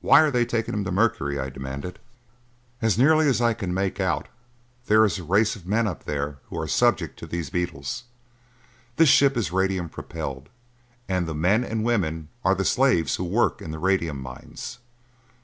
"Why 0.00 0.20
are 0.20 0.30
they 0.30 0.46
taking 0.46 0.70
them 0.70 0.84
to 0.84 0.92
Mercury?" 0.92 1.40
I 1.40 1.50
demanded. 1.50 1.98
"As 2.80 2.96
nearly 2.96 3.28
as 3.28 3.40
I 3.40 3.52
can 3.52 3.74
make 3.74 3.98
out, 3.98 4.28
there 4.86 5.04
is 5.04 5.18
a 5.18 5.24
race 5.24 5.56
of 5.56 5.66
men 5.66 5.88
up 5.88 6.04
there 6.04 6.38
who 6.44 6.60
are 6.60 6.68
subject 6.68 7.18
to 7.18 7.26
these 7.26 7.50
beetles. 7.50 8.04
This 8.94 9.08
ship 9.08 9.36
is 9.36 9.50
radium 9.50 9.88
propelled, 9.88 10.50
and 11.08 11.26
the 11.26 11.34
men 11.34 11.64
and 11.64 11.82
women 11.82 12.28
are 12.44 12.54
the 12.54 12.64
slaves 12.64 13.16
who 13.16 13.24
work 13.24 13.60
in 13.60 13.72
the 13.72 13.80
radium 13.80 14.20
mines. 14.22 14.78